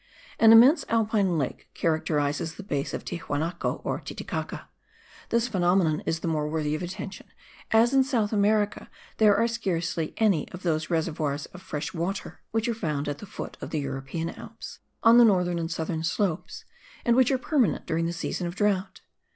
An 0.39 0.51
immense 0.51 0.83
alpine 0.89 1.37
lake 1.37 1.67
characterizes 1.75 2.55
the 2.55 2.63
basin 2.63 2.95
of 2.95 3.05
Tiahuanaco 3.05 3.81
or 3.83 3.99
Titicaca; 3.99 4.67
this 5.29 5.47
phenomenon 5.47 6.01
is 6.07 6.21
the 6.21 6.27
more 6.27 6.47
worthy 6.47 6.73
of 6.73 6.81
attention, 6.81 7.27
as 7.69 7.93
in 7.93 8.03
South 8.03 8.33
America 8.33 8.89
there 9.17 9.37
are 9.37 9.47
scarcely 9.47 10.15
any 10.17 10.51
of 10.53 10.63
those 10.63 10.89
reservoirs 10.89 11.45
of 11.53 11.61
fresh 11.61 11.93
water 11.93 12.41
which 12.49 12.67
are 12.67 12.73
found 12.73 13.07
at 13.07 13.19
the 13.19 13.27
foot 13.27 13.57
of 13.61 13.69
the 13.69 13.81
European 13.81 14.31
Alps, 14.31 14.79
on 15.03 15.19
the 15.19 15.23
northern 15.23 15.59
and 15.59 15.69
southern 15.69 16.01
slopes, 16.03 16.65
and 17.05 17.15
which 17.15 17.29
are 17.29 17.37
permanent 17.37 17.85
during 17.85 18.07
the 18.07 18.11
season 18.11 18.47
of 18.47 18.55
drought. 18.55 19.01